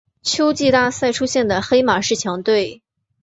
[0.23, 2.81] 秋季大赛出现的黑马式强队。